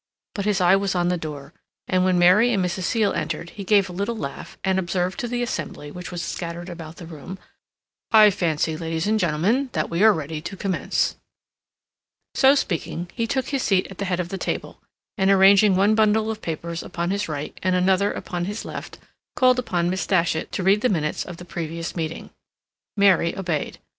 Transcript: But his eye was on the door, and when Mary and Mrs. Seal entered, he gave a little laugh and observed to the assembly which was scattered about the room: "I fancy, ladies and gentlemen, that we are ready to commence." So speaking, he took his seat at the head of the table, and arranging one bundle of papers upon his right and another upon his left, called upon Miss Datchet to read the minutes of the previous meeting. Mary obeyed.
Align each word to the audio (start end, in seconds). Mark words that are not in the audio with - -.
But 0.33 0.45
his 0.45 0.59
eye 0.61 0.75
was 0.75 0.95
on 0.95 1.09
the 1.09 1.15
door, 1.17 1.53
and 1.87 2.03
when 2.03 2.17
Mary 2.17 2.51
and 2.51 2.65
Mrs. 2.65 2.85
Seal 2.85 3.13
entered, 3.13 3.51
he 3.51 3.63
gave 3.63 3.87
a 3.87 3.93
little 3.93 4.17
laugh 4.17 4.57
and 4.63 4.79
observed 4.79 5.19
to 5.19 5.27
the 5.27 5.43
assembly 5.43 5.91
which 5.91 6.11
was 6.11 6.23
scattered 6.23 6.69
about 6.69 6.95
the 6.95 7.05
room: 7.05 7.37
"I 8.09 8.31
fancy, 8.31 8.75
ladies 8.75 9.05
and 9.05 9.19
gentlemen, 9.19 9.69
that 9.73 9.91
we 9.91 10.01
are 10.03 10.11
ready 10.11 10.41
to 10.41 10.57
commence." 10.57 11.17
So 12.33 12.55
speaking, 12.55 13.11
he 13.13 13.27
took 13.27 13.49
his 13.49 13.61
seat 13.61 13.89
at 13.91 13.99
the 13.99 14.05
head 14.05 14.19
of 14.19 14.29
the 14.29 14.39
table, 14.39 14.81
and 15.19 15.29
arranging 15.29 15.75
one 15.75 15.93
bundle 15.93 16.31
of 16.31 16.41
papers 16.41 16.81
upon 16.81 17.11
his 17.11 17.29
right 17.29 17.55
and 17.61 17.75
another 17.75 18.11
upon 18.11 18.45
his 18.45 18.65
left, 18.65 18.97
called 19.35 19.59
upon 19.59 19.91
Miss 19.91 20.07
Datchet 20.07 20.51
to 20.53 20.63
read 20.63 20.81
the 20.81 20.89
minutes 20.89 21.23
of 21.25 21.37
the 21.37 21.45
previous 21.45 21.95
meeting. 21.95 22.31
Mary 22.97 23.37
obeyed. 23.37 23.77